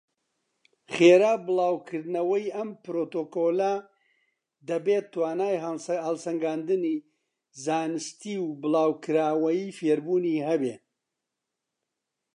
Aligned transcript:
خێرا 0.93 1.33
بڵاوکردنەوەی 1.45 2.47
ئەم 2.55 2.69
پڕۆتۆکۆڵە 2.83 3.73
دەبێت 4.69 5.05
توانای 5.13 5.55
هەڵسەنگاندنی 6.05 6.95
زانستی 7.63 8.35
و 8.39 8.45
بڵاوکراوەی 8.61 9.75
فێربوونی 9.77 10.43
هەبێت. 10.47 10.83